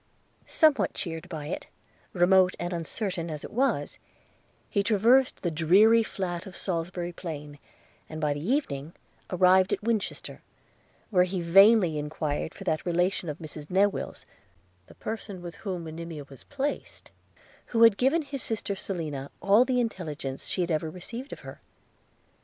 –Somewhat 0.47 0.95
cheered 0.95 1.29
by 1.29 1.45
it, 1.45 1.67
remote 2.11 2.55
and 2.59 2.73
uncertain 2.73 3.29
as 3.29 3.43
it 3.43 3.51
was, 3.51 3.99
he 4.67 4.81
traversed 4.81 5.43
the 5.43 5.51
dreary 5.51 6.01
flat 6.01 6.47
of 6.47 6.55
Salisbury 6.55 7.11
plain, 7.13 7.59
and 8.09 8.19
by 8.19 8.33
the 8.33 8.43
evening 8.43 8.93
arrived 9.29 9.71
at 9.71 9.83
Winchester, 9.83 10.41
where 11.11 11.25
he 11.25 11.39
vainly 11.39 11.99
enquired 11.99 12.55
for 12.55 12.63
that 12.63 12.83
relation 12.83 13.29
of 13.29 13.37
Mrs 13.37 13.67
Newill's 13.69 14.25
(the 14.87 14.95
person 14.95 15.39
with 15.39 15.53
whom 15.57 15.83
Monimia 15.83 16.23
was 16.27 16.45
placed) 16.45 17.11
who 17.67 17.83
had 17.83 17.95
given 17.95 18.23
his 18.23 18.41
sister 18.41 18.75
Selina 18.75 19.29
all 19.39 19.65
the 19.65 19.79
intelligence 19.79 20.47
she 20.47 20.61
had 20.61 20.71
ever 20.71 20.89
received 20.89 21.31
of 21.31 21.41
her. 21.41 21.61